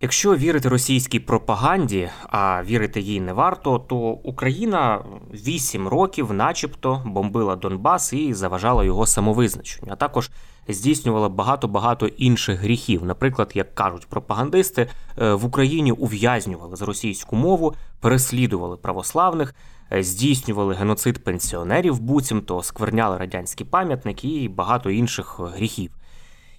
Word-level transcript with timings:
Якщо 0.00 0.36
вірити 0.36 0.68
російській 0.68 1.20
пропаганді, 1.20 2.10
а 2.28 2.62
вірити 2.62 3.00
їй 3.00 3.20
не 3.20 3.32
варто, 3.32 3.78
то 3.78 3.96
Україна 3.96 5.04
8 5.32 5.88
років, 5.88 6.32
начебто, 6.32 7.02
бомбила 7.06 7.56
Донбас 7.56 8.12
і 8.12 8.34
заважала 8.34 8.84
його 8.84 9.06
самовизначенню, 9.06 9.92
а 9.92 9.96
також 9.96 10.30
здійснювала 10.68 11.28
багато-багато 11.28 12.06
інших 12.06 12.60
гріхів. 12.60 13.04
Наприклад, 13.04 13.52
як 13.54 13.74
кажуть 13.74 14.06
пропагандисти, 14.06 14.88
е, 15.18 15.34
в 15.34 15.44
Україні 15.44 15.92
ув'язнювали 15.92 16.76
за 16.76 16.84
російську 16.84 17.36
мову, 17.36 17.74
переслідували 18.00 18.76
православних, 18.76 19.54
е, 19.92 20.02
здійснювали 20.02 20.74
геноцид 20.74 21.24
пенсіонерів, 21.24 22.00
буцімто 22.00 22.62
скверняли 22.62 23.18
радянські 23.18 23.64
пам'ятники 23.64 24.28
і 24.28 24.48
багато 24.48 24.90
інших 24.90 25.40
гріхів. 25.40 25.90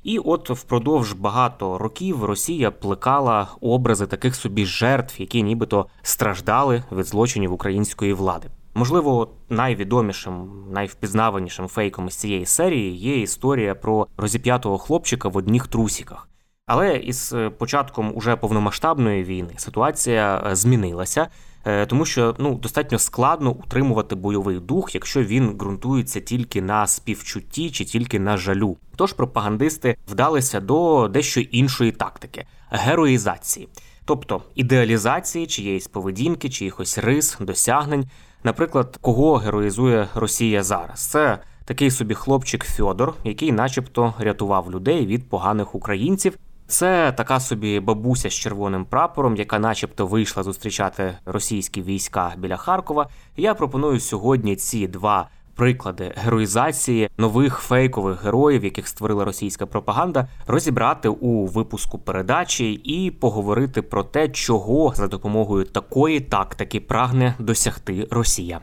І 0.08 0.20
от 0.20 0.50
впродовж 0.50 1.14
багато 1.14 1.78
років 1.78 2.24
Росія 2.24 2.72
плекала 2.72 3.48
образи 3.62 4.08
таких 4.08 4.36
собі 4.36 4.66
жертв, 4.66 5.22
які 5.22 5.44
нібито 5.44 5.86
страждали 6.02 6.84
від 6.92 7.06
злочинів 7.06 7.54
української 7.54 8.14
влади. 8.14 8.48
Можливо, 8.74 9.30
найвідомішим, 9.50 10.64
найвпізнаванішим 10.72 11.68
фейком 11.68 12.08
із 12.08 12.16
цієї 12.16 12.46
серії 12.46 12.96
є 12.96 13.22
історія 13.22 13.76
про 13.76 14.08
розіп'ятого 14.18 14.78
хлопчика 14.78 15.30
в 15.30 15.38
одніх 15.38 15.68
трусіках. 15.68 16.30
Але 16.68 16.98
із 16.98 17.34
е, 17.34 17.50
початком 17.50 18.12
уже 18.16 18.36
повномасштабної 18.36 19.24
війни 19.24 19.54
ситуація 19.58 20.44
е, 20.48 20.56
змінилася, 20.56 21.28
е, 21.66 21.86
тому 21.86 22.06
що 22.06 22.36
ну 22.40 22.56
достатньо 22.56 23.00
складно 23.00 23.52
утримувати 23.52 24.16
бойовий 24.16 24.60
дух, 24.60 24.96
якщо 24.96 25.24
він 25.24 25.50
ґрунтується 25.50 26.20
тільки 26.20 26.62
на 26.62 26.88
співчутті 26.88 27.72
чи 27.72 27.86
тільки 27.86 28.20
на 28.20 28.38
жалю. 28.38 28.78
Тож 28.96 29.14
пропагандисти 29.14 29.98
вдалися 30.08 30.60
до 30.60 31.08
дещо 31.08 31.42
іншої 31.42 31.92
тактики 31.92 32.46
героїзації, 32.70 33.70
тобто 34.06 34.42
ідеалізації 34.56 35.48
чиєїсь 35.48 35.88
поведінки, 35.88 36.50
чиїхось 36.50 36.98
рис, 36.98 37.38
досягнень. 37.40 38.10
Наприклад, 38.44 38.98
кого 39.02 39.36
героїзує 39.36 40.08
Росія 40.16 40.64
зараз? 40.64 41.08
Це 41.08 41.40
такий 41.66 41.92
собі 41.92 42.14
хлопчик 42.14 42.66
Фьодор, 42.66 43.14
який, 43.24 43.52
начебто, 43.52 44.14
рятував 44.20 44.72
людей 44.72 45.06
від 45.06 45.30
поганих 45.30 45.76
українців. 45.76 46.38
Це 46.68 47.14
така 47.18 47.40
собі 47.40 47.80
бабуся 47.80 48.30
з 48.30 48.34
червоним 48.34 48.86
прапором, 48.86 49.36
яка, 49.36 49.60
начебто, 49.60 50.08
вийшла 50.08 50.44
зустрічати 50.44 51.18
російські 51.26 51.82
війська 51.82 52.34
біля 52.38 52.58
Харкова. 52.58 53.10
Я 53.38 53.54
пропоную 53.54 54.00
сьогодні 54.00 54.56
ці 54.56 54.88
два 54.88 55.30
приклади 55.56 56.14
героїзації 56.16 57.10
нових 57.18 57.58
фейкових 57.58 58.24
героїв, 58.24 58.64
яких 58.64 58.88
створила 58.88 59.26
російська 59.26 59.66
пропаганда, 59.66 60.28
розібрати 60.48 61.10
у 61.10 61.46
випуску 61.46 62.00
передачі 62.00 62.72
і 62.72 63.12
поговорити 63.12 63.82
про 63.82 64.04
те, 64.04 64.30
чого 64.30 64.94
за 64.96 65.08
допомогою 65.08 65.66
такої 65.66 66.20
тактики 66.20 66.80
прагне 66.80 67.36
досягти 67.40 68.08
Росія. 68.12 68.60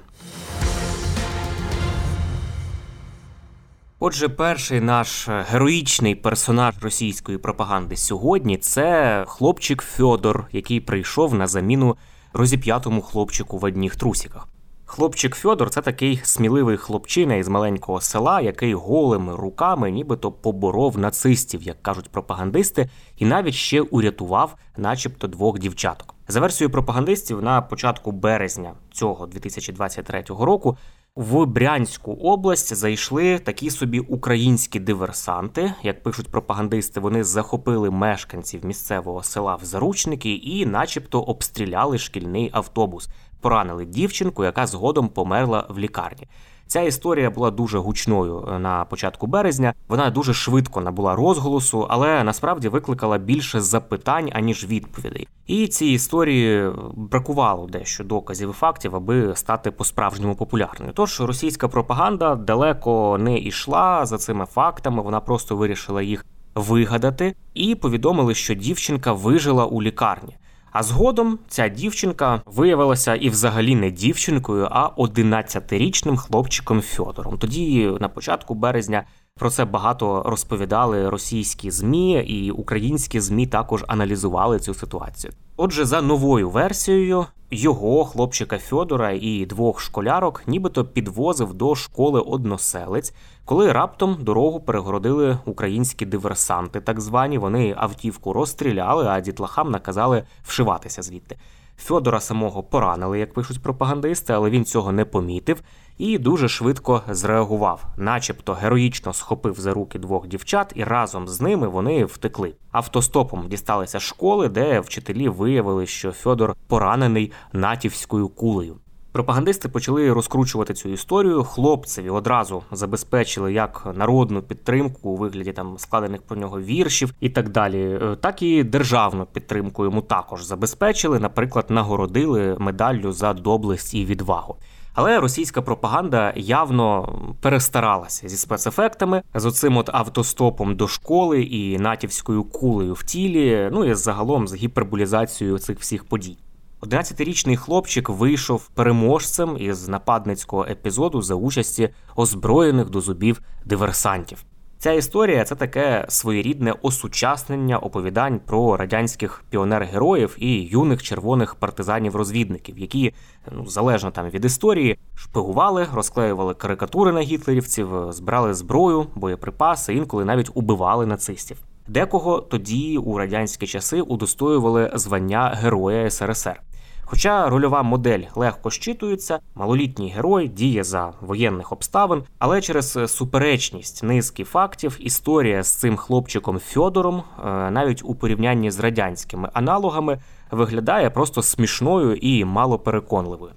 Отже, 4.07 4.29
перший 4.29 4.81
наш 4.81 5.29
героїчний 5.29 6.15
персонаж 6.15 6.75
російської 6.83 7.39
пропаганди 7.39 7.97
сьогодні 7.97 8.57
це 8.57 9.25
хлопчик 9.29 9.83
Фьодор, 9.83 10.47
який 10.53 10.81
прийшов 10.81 11.35
на 11.35 11.47
заміну 11.47 11.97
розіп'ятому 12.33 13.03
хлопчику 13.03 13.59
в 13.59 13.65
одніх 13.65 13.97
трусіках. 13.97 14.49
Хлопчик 14.85 15.35
Фьодор 15.35 15.71
це 15.71 15.81
такий 15.81 16.21
сміливий 16.23 16.77
хлопчина 16.77 17.35
із 17.35 17.49
маленького 17.49 18.01
села, 18.01 18.41
який 18.41 18.75
голими 18.75 19.37
руками 19.37 19.91
нібито 19.91 20.33
поборов 20.33 20.99
нацистів, 20.99 21.63
як 21.63 21.83
кажуть 21.83 22.11
пропагандисти, 22.11 22.91
і 23.17 23.25
навіть 23.25 23.55
ще 23.55 23.81
урятував, 23.81 24.57
начебто, 24.77 25.27
двох 25.27 25.59
дівчаток. 25.59 26.15
За 26.29 26.41
версією 26.41 26.73
пропагандистів, 26.73 27.43
на 27.43 27.63
початку 27.63 28.13
березня 28.13 28.73
цього 28.93 29.27
2023 29.27 30.25
року 30.29 30.77
в 31.17 31.47
Брянську 31.47 32.13
область 32.13 32.75
зайшли 32.75 33.39
такі 33.39 33.71
собі 33.71 34.01
українські 34.01 34.81
диверсанти. 34.81 35.75
Як 35.83 36.03
пишуть 36.03 36.29
пропагандисти, 36.29 37.01
вони 37.01 37.25
захопили 37.25 37.91
мешканців 37.91 38.65
місцевого 38.65 39.23
села 39.23 39.57
в 39.57 39.65
заручники 39.65 40.35
і, 40.35 40.67
начебто, 40.67 41.21
обстріляли 41.21 41.99
шкільний 41.99 42.51
автобус, 42.53 43.09
поранили 43.41 43.85
дівчинку, 43.85 44.45
яка 44.45 44.67
згодом 44.67 45.09
померла 45.09 45.67
в 45.69 45.79
лікарні. 45.79 46.29
Ця 46.75 46.81
історія 46.81 47.31
була 47.31 47.51
дуже 47.51 47.79
гучною 47.79 48.49
е, 48.49 48.59
на 48.59 48.85
початку 48.85 49.27
березня. 49.27 49.75
Вона 49.89 50.11
дуже 50.11 50.35
швидко 50.35 50.81
набула 50.81 51.17
розголосу, 51.17 51.87
але 51.91 52.25
насправді 52.25 52.69
викликала 52.69 53.19
більше 53.19 53.61
запитань 53.61 54.31
аніж 54.33 54.67
відповідей. 54.67 55.29
І 55.47 55.69
цій 55.69 55.87
історії 55.87 56.71
бракувало 56.95 57.67
дещо 57.67 58.05
доказів 58.05 58.51
і 58.51 58.53
фактів, 58.53 58.97
аби 58.97 59.37
стати 59.37 59.71
по-справжньому 59.71 60.35
популярною. 60.35 60.93
Тож 60.95 61.21
російська 61.21 61.69
пропаганда 61.69 62.35
далеко 62.35 63.19
не 63.19 63.39
йшла 63.39 64.07
за 64.07 64.19
цими 64.19 64.47
фактами. 64.47 65.03
Вона 65.03 65.21
просто 65.21 65.57
вирішила 65.57 66.03
їх 66.03 66.27
вигадати 66.55 67.35
і 67.55 67.75
повідомили, 67.75 68.35
що 68.35 68.55
дівчинка 68.55 69.13
вижила 69.13 69.67
у 69.67 69.83
лікарні. 69.83 70.37
А 70.75 70.83
згодом 70.83 71.39
ця 71.49 71.69
дівчинка 71.69 72.43
виявилася 72.47 73.15
і 73.15 73.29
взагалі 73.29 73.75
не 73.75 73.91
дівчинкою, 73.91 74.69
а 74.71 74.89
11-річним 74.89 76.17
хлопчиком 76.17 76.83
Фьодором. 76.83 77.39
Тоді, 77.39 77.93
на 78.01 78.09
початку 78.09 78.55
березня, 78.55 79.05
про 79.35 79.51
це 79.51 79.65
багато 79.65 80.23
розповідали 80.27 81.09
російські 81.11 81.71
змі, 81.71 82.13
і 82.13 82.51
українські 82.51 83.21
змі 83.21 83.47
також 83.47 83.85
аналізували 83.89 84.59
цю 84.59 84.75
ситуацію. 84.75 85.33
Отже, 85.57 85.85
за 85.85 86.03
новою 86.03 86.51
версією, 86.51 87.27
його 87.55 88.05
хлопчика 88.05 88.59
Фьодора 88.59 89.11
і 89.11 89.47
двох 89.47 89.81
школярок 89.81 90.43
нібито 90.47 90.85
підвозив 90.85 91.55
до 91.55 91.75
школи 91.75 92.21
односелець, 92.21 93.15
коли 93.45 93.73
раптом 93.73 94.17
дорогу 94.21 94.61
перегородили 94.61 95.39
українські 95.45 96.07
диверсанти, 96.07 96.81
так 96.81 97.01
звані. 97.01 97.39
Вони 97.39 97.75
автівку 97.77 98.33
розстріляли, 98.33 99.07
а 99.07 99.21
дітлахам 99.21 99.71
наказали 99.71 100.23
вшиватися 100.43 101.03
звідти. 101.03 101.37
Фьодора 101.79 102.21
самого 102.21 102.63
поранили, 102.63 103.19
як 103.19 103.33
пишуть 103.33 103.63
пропагандисти, 103.63 104.33
але 104.33 104.51
він 104.51 104.65
цього 104.65 104.93
не 104.93 105.05
помітив 105.05 105.63
і 105.99 106.19
дуже 106.19 106.49
швидко 106.49 107.03
зреагував, 107.09 107.85
начебто 107.97 108.53
героїчно 108.53 109.13
схопив 109.13 109.61
за 109.61 109.73
руки 109.73 109.99
двох 109.99 110.27
дівчат, 110.29 110.73
і 110.75 110.85
разом 110.85 111.29
з 111.29 111.41
ними 111.41 111.69
вони 111.69 112.05
втекли. 112.05 112.55
Автостопом 112.73 113.49
дісталися 113.49 114.01
школи, 114.01 114.49
де 114.49 114.81
вчителі 114.81 115.29
виявили, 115.29 115.87
що 115.87 116.13
Фьодор 116.13 116.57
поранений 116.69 117.33
натівською 117.53 118.29
кулею. 118.29 118.77
Пропагандисти 119.13 119.69
почали 119.69 120.13
розкручувати 120.13 120.75
цю 120.75 120.89
історію. 120.89 121.45
Хлопцеві 121.45 122.11
одразу 122.11 122.63
забезпечили 122.73 123.53
як 123.53 123.87
народну 123.95 124.43
підтримку 124.43 125.11
у 125.11 125.17
вигляді 125.17 125.53
там 125.53 125.79
складених 125.79 126.23
про 126.23 126.37
нього 126.37 126.61
віршів 126.61 127.15
і 127.21 127.31
так 127.31 127.49
далі, 127.49 127.99
Е, 128.03 128.17
так 128.21 128.43
і 128.43 128.65
державну 128.65 129.27
підтримку 129.27 129.85
йому 129.85 130.03
також 130.03 130.45
забезпечили. 130.45 131.19
Наприклад, 131.19 131.67
нагородили 131.69 132.57
медаллю 132.59 133.13
за 133.13 133.33
доблесть 133.33 133.95
і 133.95 134.05
відвагу. 134.05 134.57
Але 134.95 135.21
російська 135.21 135.63
пропаганда 135.63 136.33
явно 136.37 137.19
перестаралася 137.41 138.29
зі 138.29 138.37
спецефектами, 138.37 139.23
з 139.35 139.45
оцим 139.45 139.77
от 139.77 139.91
автостопом 139.93 140.77
до 140.77 140.89
школи 140.89 141.43
і 141.43 141.79
натівською 141.79 142.45
кулею 142.45 142.95
в 142.95 143.03
тілі, 143.03 143.69
ну 143.73 143.85
і 143.85 143.95
загалом 143.95 144.49
з 144.49 144.55
гіперболізацією 144.55 145.59
цих 145.59 145.81
всіх 145.81 146.05
подій. 146.05 146.37
11-річний 146.83 147.57
хлопчик 147.57 148.09
вийшов 148.09 148.69
переможцем 148.69 149.57
із 149.61 149.89
нападницького 149.89 150.67
епізоду 150.71 151.23
за 151.23 151.35
участі 151.35 151.89
озброєних 152.17 152.91
до 152.91 153.01
зубів 153.01 153.41
диверсантів. 153.65 154.45
Ця 154.79 154.93
історія 154.93 155.45
це 155.45 155.55
таке 155.55 156.05
своєрідне 156.09 156.75
осучаснення 156.83 157.79
оповідань 157.79 158.41
про 158.47 158.77
радянських 158.77 159.45
піонер-героїв 159.51 160.37
і 160.39 160.63
юних 160.63 161.03
червоних 161.03 161.55
партизанів-розвідників, 161.55 162.79
які 162.79 163.15
ну 163.53 163.67
залежно 163.67 164.11
там 164.11 164.31
від 164.31 164.45
історії 164.45 164.99
шпигували, 165.15 165.87
розклеювали 165.95 166.55
карикатури 166.55 167.13
на 167.13 167.21
гітлерівців, 167.21 167.89
збирали 168.11 168.55
зброю, 168.55 169.07
боєприпаси, 169.15 169.95
інколи 169.95 170.25
навіть 170.25 170.51
убивали 170.55 171.07
нацистів. 171.07 171.57
Декого 171.89 172.41
тоді 172.41 172.99
у 172.99 173.19
радянські 173.19 173.67
часи 173.67 174.01
удостоювали 174.01 174.91
звання 174.95 175.49
Героя 175.49 176.11
СРСР. 176.11 176.61
Хоча 177.07 177.49
рольова 177.51 177.83
модель 177.83 178.23
легко 178.35 178.71
щитується, 178.71 179.39
малолітній 179.55 180.11
герой 180.17 180.49
діє 180.49 180.85
за 180.85 181.13
воєнних 181.21 181.73
обставин, 181.73 182.23
але 182.39 182.61
через 182.61 182.99
суперечність 183.07 184.03
низки 184.03 184.45
фактів 184.45 184.97
історія 185.01 185.63
з 185.63 185.75
цим 185.75 185.97
хлопчиком 185.97 186.59
Фьодором, 186.59 187.17
е, 187.17 187.71
навіть 187.71 188.03
у 188.05 188.15
порівнянні 188.15 188.71
з 188.71 188.81
радянськими 188.81 189.51
аналогами, 189.53 190.19
виглядає 190.51 191.11
просто 191.11 191.43
смішною 191.43 192.17
і 192.17 192.45
малопереконливою. 192.45 193.53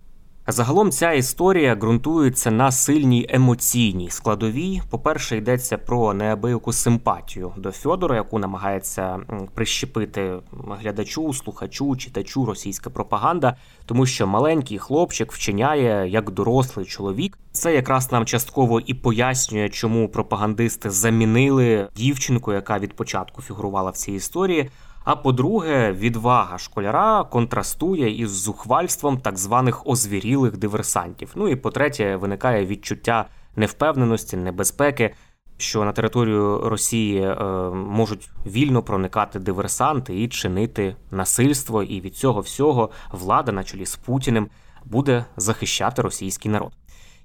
Загалом 0.50 0.92
ця 0.92 1.12
історія 1.12 1.76
ґрунтується 1.76 2.52
на 2.52 2.72
сильній 2.72 3.26
емоційній 3.30 4.10
складовій. 4.10 4.82
По-перше, 4.90 5.38
йдеться 5.38 5.78
про 5.78 6.14
неабияку 6.14 6.74
симпатію 6.74 7.52
до 7.58 7.72
Фьодора, 7.72 8.16
яку 8.16 8.40
намагається 8.40 9.20
прищепити 9.54 10.34
глядачу, 10.70 11.34
слухачу, 11.34 11.96
читачу 11.96 12.46
російська 12.46 12.90
пропаганда, 12.90 13.56
тому 13.86 14.06
що 14.06 14.28
маленький 14.28 14.78
хлопчик 14.78 15.32
вчиняє 15.32 16.10
як 16.10 16.32
дорослий 16.32 16.86
чоловік. 16.86 17.38
Це 17.52 17.74
якраз 17.74 18.12
нам 18.12 18.26
частково 18.26 18.80
і 18.80 18.94
пояснює, 18.94 19.70
чому 19.70 20.10
пропагандисти 20.10 20.90
замінили 20.90 21.88
дівчинку, 21.96 22.54
яка 22.54 22.80
від 22.80 22.94
початку 22.94 23.42
фігурувала 23.42 23.92
в 23.92 23.98
цій 23.98 24.12
історії. 24.12 24.70
А 25.08 25.16
по-друге, 25.16 25.92
відвага 25.92 26.58
школяра 26.58 27.24
контрастує 27.24 28.22
із 28.22 28.32
зухвальством 28.32 29.18
так 29.18 29.38
званих 29.38 29.88
озвірілих 29.88 30.58
диверсантів. 30.58 31.32
Ну 31.36 31.48
і 31.48 31.56
по-третє, 31.56 32.16
виникає 32.16 32.66
відчуття 32.66 33.26
невпевненості, 33.56 34.38
небезпеки, 34.38 35.14
що 35.58 35.86
на 35.86 35.92
територію 35.92 36.62
Росії 36.70 37.22
е, 37.22 37.36
можуть 37.70 38.30
вільно 38.46 38.84
проникати 38.84 39.40
диверсанти 39.40 40.24
і 40.24 40.28
чинити 40.28 40.96
насильство. 41.12 41.84
І 41.84 42.02
від 42.02 42.16
цього 42.16 42.42
всього 42.42 42.90
влада, 43.12 43.52
на 43.52 43.64
чолі 43.64 43.86
з 43.86 43.96
Путіним, 43.96 44.50
буде 44.86 45.26
захищати 45.38 46.02
російський 46.02 46.52
народ. 46.52 46.72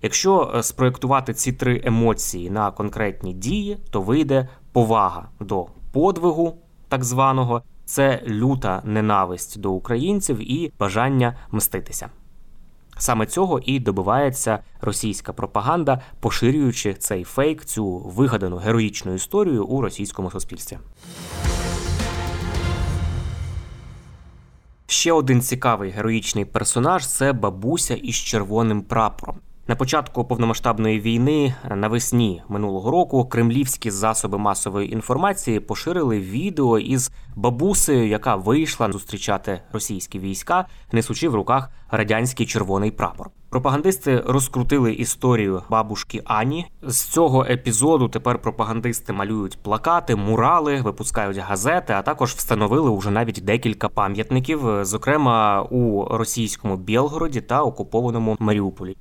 Якщо 0.02 0.52
е, 0.54 0.62
спроєктувати 0.62 1.34
ці 1.34 1.52
три 1.52 1.82
емоції 1.84 2.50
на 2.50 2.70
конкретні 2.70 3.32
дії, 3.32 3.78
то 3.90 4.00
вийде 4.00 4.48
повага 4.72 5.28
до 5.40 5.66
подвигу, 5.92 6.58
так 6.88 7.04
званого, 7.04 7.62
це 7.84 8.22
люта 8.26 8.82
ненависть 8.84 9.60
до 9.60 9.72
українців 9.72 10.52
і 10.52 10.72
бажання 10.78 11.36
мститися. 11.50 12.10
Саме 12.98 13.26
цього 13.26 13.58
і 13.58 13.80
добивається 13.80 14.58
російська 14.80 15.32
пропаганда, 15.32 16.00
поширюючи 16.20 16.94
цей 16.94 17.24
фейк, 17.24 17.64
цю 17.64 17.98
вигадану 17.98 18.56
героїчну 18.56 19.14
історію 19.14 19.64
у 19.64 19.80
російському 19.80 20.30
суспільстві. 20.30 20.78
Ще 24.86 25.12
один 25.12 25.40
цікавий 25.40 25.90
героїчний 25.90 26.44
персонаж 26.44 27.06
це 27.06 27.32
бабуся 27.32 27.94
із 27.94 28.14
червоним 28.14 28.82
прапором. 28.82 29.36
На 29.68 29.76
початку 29.76 30.24
повномасштабної 30.24 31.00
війни 31.00 31.54
навесні 31.70 32.42
минулого 32.48 32.90
року 32.90 33.24
кремлівські 33.24 33.90
засоби 33.90 34.38
масової 34.38 34.92
інформації 34.92 35.60
поширили 35.60 36.20
відео 36.20 36.78
із 36.78 37.12
бабусею, 37.34 38.08
яка 38.08 38.36
вийшла 38.36 38.92
зустрічати 38.92 39.60
російські 39.72 40.18
війська, 40.18 40.66
несучи 40.92 41.28
в 41.28 41.34
руках 41.34 41.70
радянський 41.90 42.46
червоний 42.46 42.90
прапор. 42.90 43.30
Пропагандисти 43.50 44.22
розкрутили 44.26 44.92
історію 44.92 45.62
бабушки 45.70 46.22
Ані. 46.24 46.66
З 46.82 47.00
цього 47.00 47.44
епізоду 47.44 48.08
тепер 48.08 48.38
пропагандисти 48.38 49.12
малюють 49.12 49.58
плакати, 49.62 50.16
мурали, 50.16 50.80
випускають 50.80 51.38
газети, 51.38 51.92
а 51.92 52.02
також 52.02 52.32
встановили 52.32 52.90
уже 52.90 53.10
навіть 53.10 53.40
декілька 53.44 53.88
пам'ятників, 53.88 54.84
зокрема 54.84 55.62
у 55.62 56.04
російському 56.16 56.76
Білгороді 56.76 57.40
та 57.40 57.62
окупованому 57.62 58.36
Маріуполі. 58.40 58.96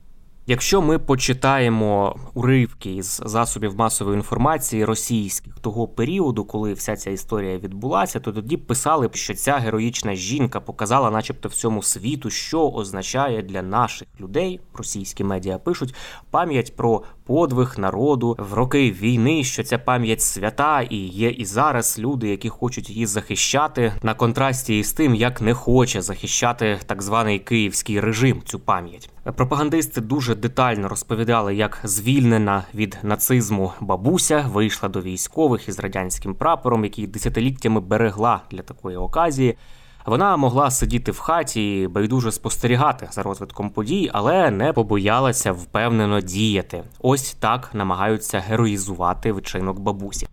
Якщо 0.52 0.82
ми 0.82 1.00
почитаємо 1.00 2.16
уривки 2.34 2.96
із 2.96 3.22
засобів 3.26 3.76
масової 3.76 4.18
інформації 4.18 4.86
російських 4.86 5.60
того 5.60 5.88
періоду, 5.88 6.46
коли 6.46 6.74
вся 6.74 6.96
ця 6.96 7.10
історія 7.10 7.58
відбулася, 7.58 8.20
то 8.20 8.32
тоді 8.32 8.58
писали, 8.58 9.10
що 9.14 9.34
ця 9.34 9.58
героїчна 9.58 10.16
жінка 10.16 10.60
показала, 10.60 11.12
начебто, 11.12 11.50
всьому 11.50 11.84
світу, 11.84 12.30
що 12.30 12.70
означає 12.70 13.42
для 13.42 13.62
наших 13.62 14.08
людей, 14.20 14.60
російські 14.74 15.24
медіа 15.24 15.58
пишуть 15.58 15.96
пам'ять 16.32 16.76
про 16.76 17.04
подвиг 17.32 17.76
народу 17.78 18.36
в 18.40 18.54
роки 18.54 18.92
війни, 18.92 19.44
що 19.44 19.64
ця 19.64 19.78
пам'ять 19.80 20.22
свята, 20.22 20.82
і 20.82 20.96
є 20.98 21.30
і 21.30 21.46
зараз 21.46 22.00
люди, 22.00 22.30
які 22.30 22.50
хочуть 22.50 22.90
її 22.90 23.06
захищати, 23.06 23.94
на 24.04 24.14
контрасті 24.14 24.80
із 24.80 24.94
тим, 24.94 25.16
як 25.16 25.42
не 25.42 25.54
хоче 25.54 26.02
захищати 26.02 26.80
так 26.86 27.02
званий 27.02 27.40
київський 27.40 28.00
режим 28.00 28.42
цю 28.46 28.60
пам'ять. 28.60 29.10
Пропагандисти 29.36 30.02
дуже 30.02 30.36
детально 30.36 30.88
розповідали, 30.88 31.56
як 31.56 31.80
звільнена 31.84 32.64
від 32.76 32.98
нацизму 33.04 33.74
бабуся 33.80 34.46
вийшла 34.54 34.90
до 34.90 35.02
військових 35.02 35.68
із 35.68 35.80
радянським 35.80 36.36
прапором, 36.36 36.84
який 36.84 37.08
десятиліттями 37.08 37.82
берегла 37.82 38.42
для 38.52 38.62
такої 38.62 38.98
оказії. 38.98 39.58
Вона 40.06 40.38
могла 40.38 40.72
сидіти 40.72 41.12
в 41.12 41.20
хаті 41.20 41.78
і 41.78 41.88
байдуже 41.88 42.32
спостерігати 42.32 43.08
за 43.12 43.24
розвитком 43.24 43.70
подій, 43.70 44.10
але 44.14 44.52
не 44.52 44.74
побоялася 44.74 45.52
впевнено 45.52 46.22
діяти. 46.22 46.84
Ось 47.00 47.34
так 47.34 47.70
намагаються 47.74 48.40
героїзувати 48.40 49.32
вчинок 49.32 49.80
бабусі. 49.80 50.28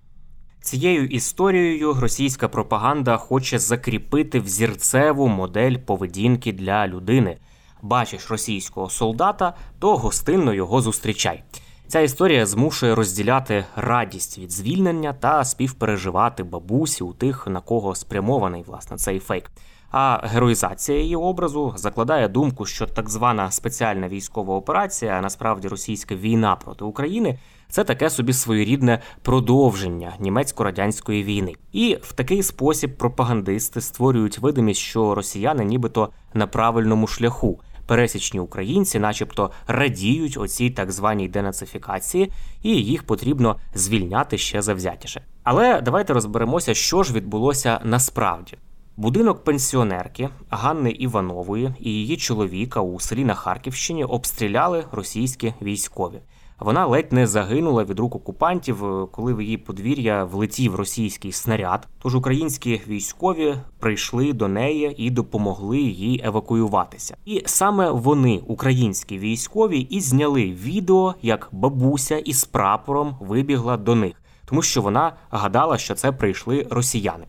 Цією 0.61 1.07
історією 1.07 1.95
російська 1.95 2.49
пропаганда 2.49 3.17
хоче 3.17 3.59
закріпити 3.59 4.41
взірцеву 4.41 5.29
модель 5.29 5.77
поведінки 5.77 6.53
для 6.53 6.87
людини. 6.87 7.37
Бачиш 7.83 8.31
російського 8.31 8.91
солдата, 8.91 9.55
то 9.79 9.97
гостинно 9.97 10.55
його 10.55 10.81
зустрічай. 10.81 11.43
Ця 11.89 12.01
історія 12.01 12.47
змушує 12.47 12.95
розділяти 12.95 13.65
радість 13.77 14.39
від 14.39 14.53
звільнення 14.53 15.13
та 15.13 15.45
співпереживати 15.45 16.43
бабусі 16.43 17.05
у 17.05 17.13
тих, 17.13 17.47
на 17.47 17.61
кого 17.61 17.95
спрямований 17.95 18.65
власне 18.67 18.97
цей 18.97 19.19
фейк. 19.19 19.51
А 19.91 20.21
героїзація 20.25 20.99
її 20.99 21.17
образу 21.17 21.75
закладає 21.77 22.29
думку, 22.29 22.67
що 22.67 22.87
так 22.87 23.11
звана 23.11 23.51
спеціальна 23.51 24.09
військова 24.09 24.55
операція, 24.55 25.13
а 25.13 25.21
насправді 25.21 25.69
російська 25.69 26.15
війна 26.15 26.57
проти 26.57 26.85
України, 26.85 27.39
це 27.69 27.85
таке 27.85 28.11
собі 28.11 28.33
своєрідне 28.33 29.03
продовження 29.23 30.13
німецько-радянської 30.19 31.23
війни. 31.25 31.55
І 31.73 31.99
в 32.03 32.13
такий 32.13 32.43
спосіб 32.43 32.97
пропагандисти 32.97 33.81
створюють 33.81 34.39
видимість, 34.39 34.81
що 34.81 35.15
росіяни 35.15 35.65
нібито 35.65 36.09
на 36.35 36.47
правильному 36.47 37.07
шляху 37.07 37.61
пересічні 37.89 38.41
українці, 38.41 38.99
начебто, 38.99 39.51
радіють 39.67 40.37
оцій 40.37 40.71
так 40.71 40.93
званій 40.93 41.29
денацифікації, 41.29 42.33
і 42.63 42.71
їх 42.71 43.03
потрібно 43.03 43.57
звільняти 43.75 44.39
ще 44.39 44.63
завзятіше. 44.63 45.23
Але 45.43 45.81
давайте 45.81 46.13
розберемося, 46.13 46.75
що 46.75 47.03
ж 47.03 47.13
відбулося 47.13 47.81
насправді. 47.85 48.57
Будинок 48.97 49.45
пенсіонерки 49.45 50.29
Ганни 50.51 50.91
Іванової 50.91 51.75
і 51.81 51.91
її 51.91 52.17
чоловіка 52.17 52.81
у 52.81 53.01
селі 53.01 53.25
на 53.25 53.35
Харківщині 53.35 54.05
обстріляли 54.05 54.85
російські 54.93 55.55
військові. 55.63 56.21
Вона 56.61 56.87
ледь 56.87 57.13
не 57.13 57.27
загинула 57.27 57.85
від 57.85 57.99
рук 57.99 58.15
окупантів, 58.15 58.85
е, 58.85 59.07
коли 59.13 59.35
в 59.35 59.43
її 59.43 59.57
подвір'я 59.57 60.25
влетів 60.25 60.75
російський 60.75 61.33
снаряд. 61.33 61.89
Тож 62.03 62.15
українські 62.15 62.81
військові 62.89 63.55
прийшли 63.79 64.33
до 64.33 64.49
неї 64.49 64.95
і 64.97 65.11
допомогли 65.11 65.79
їй 65.79 66.21
евакуюватися. 66.25 67.17
І 67.25 67.43
саме 67.47 67.91
вони, 67.91 68.41
українські 68.47 69.19
військові, 69.19 69.81
і 69.81 70.01
зняли 70.01 70.45
відео, 70.45 71.15
як 71.23 71.49
бабуся 71.53 72.19
із 72.19 72.45
прапором 72.45 73.17
вибігла 73.21 73.77
до 73.77 73.95
них, 73.95 74.23
тому 74.45 74.63
що 74.63 74.83
вона 74.83 75.13
гадала, 75.31 75.79
що 75.79 75.95
це 75.95 76.13
прийшли 76.13 76.67
росіяни. 76.71 77.25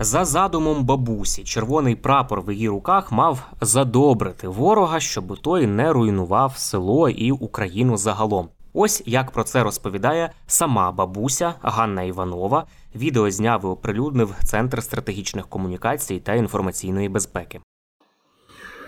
За 0.00 0.24
задумом 0.24 0.84
бабусі, 0.84 1.44
червоний 1.44 1.96
прапор 1.96 2.42
в 2.42 2.52
її 2.52 2.68
руках 2.68 3.12
мав 3.12 3.46
задобрити 3.60 4.48
ворога, 4.48 5.00
щоб 5.00 5.38
той 5.38 5.66
не 5.66 5.92
руйнував 5.92 6.56
село 6.56 7.08
і 7.08 7.32
Україну 7.32 7.96
загалом. 7.96 8.48
Ось 8.72 9.02
як 9.06 9.30
про 9.30 9.44
це 9.44 9.62
розповідає 9.62 10.30
сама 10.46 10.92
бабуся 10.92 11.54
Ганна 11.62 12.02
Іванова. 12.02 12.66
Відео 12.94 13.30
зняв 13.30 13.60
і 13.64 13.66
оприлюднив 13.66 14.34
Центр 14.44 14.82
стратегічних 14.82 15.46
комунікацій 15.46 16.20
та 16.20 16.34
інформаційної 16.34 17.08
безпеки. 17.08 17.60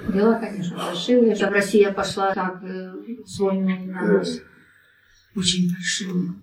Дела, 0.09 0.35
конечно, 0.35 0.79
большие. 0.87 1.35
Чтобы 1.35 1.52
Россия 1.52 1.93
пошла 1.93 2.33
так 2.33 2.62
э, 2.62 2.93
с 3.26 3.38
войной 3.38 3.79
на 3.81 4.02
нас. 4.02 4.40
Очень 5.37 5.71
большие. 5.71 6.35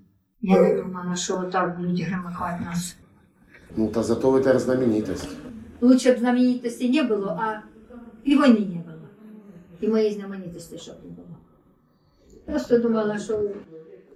Я 0.41 0.61
не 0.61 0.81
думала, 0.81 1.15
что 1.15 1.37
вот 1.37 1.51
так 1.51 1.77
будут 1.77 1.99
громыхать 1.99 2.61
нас. 2.61 2.95
Ну, 3.75 3.87
та 3.87 4.03
зато 4.03 4.31
ви 4.31 4.39
тепер 4.39 4.59
знаменитость. 4.59 5.29
Лучше 5.81 6.11
бы 6.11 6.17
знаменитости 6.19 6.89
не 6.89 7.03
было, 7.03 7.37
а 7.39 7.61
и 8.27 8.35
войны 8.35 8.59
не 8.59 8.81
было. 8.81 9.07
И 9.83 9.87
моей 9.87 10.11
знаменитости, 10.13 10.75
чтобы 10.75 11.03
не 11.03 11.11
было. 11.11 11.35
Просто 12.45 12.77
думала, 12.79 13.19
що 13.19 13.41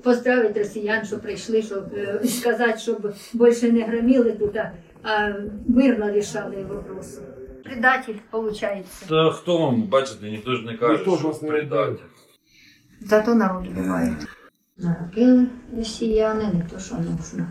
поздравити 0.03 0.59
росіян, 0.59 1.05
що 1.05 1.19
прийшли, 1.19 1.61
щоб 1.61 1.83
е, 1.93 2.21
сказати, 2.27 2.77
щоб 2.79 3.13
більше 3.33 3.71
не 3.71 3.83
громили 3.83 4.31
тут, 4.31 4.57
а- 4.57 4.71
а 5.03 5.33
мирно 5.67 6.11
рішали 6.11 6.55
вопроси. 6.69 7.21
Предатель, 7.63 8.13
виходить. 8.31 8.85
Та 9.09 9.31
хто 9.31 9.57
вам, 9.57 9.83
бачите, 9.83 10.29
ніхто 10.31 10.55
ж 10.55 10.65
не 10.65 10.77
каже, 10.77 10.93
Ніхто 10.93 11.11
ж 11.11 11.17
що 11.17 11.27
вас 11.27 11.41
не 11.41 11.47
предатель. 11.49 12.03
Зато 13.01 13.35
народ 13.35 13.67
вбиває. 13.67 14.17
Наробили 14.77 15.47
росіяни, 15.77 16.43
не 16.53 16.65
то, 16.73 16.79
що 16.79 16.95
нужно. 16.95 17.47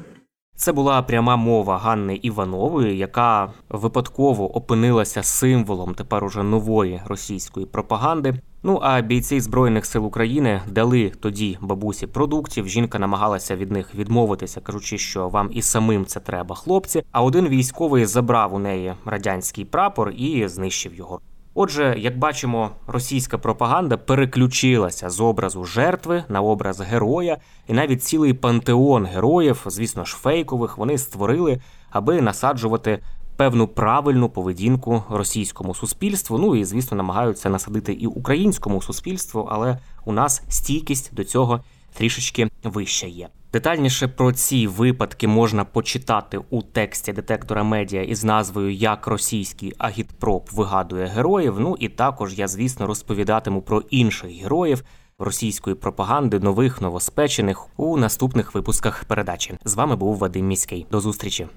Це 0.57 0.71
була 0.71 1.01
пряма 1.01 1.35
мова 1.35 1.77
Ганни 1.77 2.15
Іванової, 2.15 2.97
яка 2.97 3.53
випадково 3.69 4.57
опинилася 4.57 5.23
символом 5.23 5.93
тепер 5.93 6.23
уже 6.23 6.43
нової 6.43 7.01
російської 7.05 7.65
пропаганди. 7.65 8.33
Ну 8.63 8.79
а 8.81 9.01
бійці 9.01 9.41
збройних 9.41 9.85
сил 9.85 10.05
України 10.05 10.61
дали 10.67 11.11
тоді 11.19 11.57
бабусі 11.61 12.07
продуктів. 12.07 12.67
Жінка 12.67 12.99
намагалася 12.99 13.55
від 13.55 13.71
них 13.71 13.95
відмовитися, 13.95 14.61
кажучи, 14.61 14.97
що 14.97 15.29
вам 15.29 15.49
і 15.51 15.61
самим 15.61 16.05
це 16.05 16.19
треба, 16.19 16.55
хлопці. 16.55 17.03
А 17.11 17.23
один 17.23 17.47
військовий 17.47 18.05
забрав 18.05 18.53
у 18.53 18.59
неї 18.59 18.93
радянський 19.05 19.65
прапор 19.65 20.09
і 20.09 20.47
знищив 20.47 20.95
його. 20.95 21.19
Отже, 21.57 21.95
як 21.97 22.17
бачимо, 22.17 22.71
російська 22.87 23.37
пропаганда 23.37 23.97
переключилася 23.97 25.09
з 25.09 25.21
образу 25.21 25.63
жертви 25.63 26.23
на 26.29 26.41
образ 26.41 26.81
героя, 26.81 27.37
і 27.67 27.73
навіть 27.73 28.03
цілий 28.03 28.33
пантеон 28.33 29.05
героїв, 29.05 29.65
звісно 29.65 30.05
ж, 30.05 30.15
фейкових, 30.15 30.77
вони 30.77 30.97
створили, 30.97 31.61
аби 31.89 32.21
насаджувати 32.21 32.99
певну 33.37 33.67
правильну 33.67 34.29
поведінку 34.29 35.03
російському 35.09 35.75
суспільству. 35.75 36.37
Ну 36.37 36.55
і 36.55 36.65
звісно, 36.65 36.97
намагаються 36.97 37.49
насадити 37.49 37.93
і 37.93 38.07
українському 38.07 38.81
суспільству, 38.81 39.47
але 39.51 39.79
у 40.05 40.11
нас 40.11 40.43
стійкість 40.49 41.13
до 41.13 41.23
цього 41.23 41.63
трішечки 41.93 42.49
вища 42.63 43.07
є. 43.07 43.29
Детальніше 43.55 44.07
про 44.07 44.31
ці 44.31 44.67
випадки 44.67 45.27
можна 45.27 45.65
почитати 45.65 46.39
у 46.49 46.61
тексті 46.61 47.13
детектора 47.13 47.63
медіа 47.63 48.03
із 48.03 48.23
назвою 48.23 48.73
Як 48.73 49.07
російський 49.07 49.73
агітпроп 49.77 50.51
вигадує 50.51 51.05
героїв. 51.05 51.59
Ну 51.59 51.75
і 51.79 51.89
також 51.89 52.39
я, 52.39 52.47
звісно, 52.47 52.87
розповідатиму 52.87 53.61
про 53.61 53.81
інших 53.89 54.31
героїв 54.41 54.83
російської 55.19 55.75
пропаганди, 55.75 56.39
нових 56.39 56.81
новоспечених 56.81 57.79
у 57.79 57.97
наступних 57.97 58.55
випусках 58.55 59.03
передачі. 59.03 59.53
З 59.65 59.75
вами 59.75 59.95
був 59.95 60.17
Вадим 60.17 60.47
Міський. 60.47 60.85
До 60.91 60.99
зустрічі. 60.99 61.47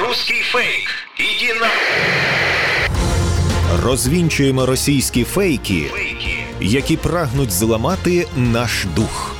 Русский 0.00 0.40
фейк. 0.42 0.88
Иди 1.18 1.60
на... 1.60 1.68
Розвінчуємо 3.84 4.66
російські 4.66 5.24
фейки, 5.24 5.84
Фейки. 5.84 6.44
які 6.60 6.96
прагнуть 6.96 7.50
зламати 7.50 8.26
наш 8.36 8.86
дух. 8.96 9.39